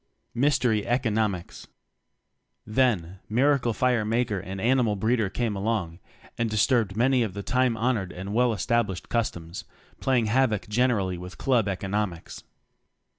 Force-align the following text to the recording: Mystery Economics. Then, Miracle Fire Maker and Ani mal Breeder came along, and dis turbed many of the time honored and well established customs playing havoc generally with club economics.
Mystery 0.33 0.87
Economics. 0.87 1.67
Then, 2.65 3.19
Miracle 3.29 3.71
Fire 3.71 4.03
Maker 4.03 4.39
and 4.39 4.59
Ani 4.59 4.81
mal 4.81 4.95
Breeder 4.95 5.29
came 5.29 5.55
along, 5.55 5.99
and 6.39 6.49
dis 6.49 6.65
turbed 6.65 6.97
many 6.97 7.21
of 7.21 7.35
the 7.35 7.43
time 7.43 7.77
honored 7.77 8.11
and 8.11 8.33
well 8.33 8.51
established 8.51 9.09
customs 9.09 9.63
playing 9.99 10.25
havoc 10.25 10.67
generally 10.67 11.19
with 11.19 11.37
club 11.37 11.67
economics. 11.67 12.41